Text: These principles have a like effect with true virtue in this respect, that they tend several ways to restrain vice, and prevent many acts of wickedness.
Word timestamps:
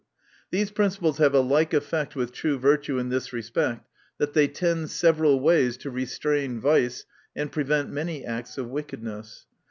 These 0.49 0.71
principles 0.71 1.19
have 1.19 1.35
a 1.35 1.41
like 1.41 1.75
effect 1.75 2.15
with 2.15 2.31
true 2.31 2.57
virtue 2.57 2.97
in 2.97 3.09
this 3.09 3.31
respect, 3.31 3.87
that 4.17 4.33
they 4.33 4.47
tend 4.47 4.89
several 4.89 5.39
ways 5.39 5.77
to 5.77 5.91
restrain 5.91 6.59
vice, 6.59 7.05
and 7.35 7.51
prevent 7.51 7.91
many 7.91 8.25
acts 8.25 8.57
of 8.57 8.67
wickedness. 8.67 9.45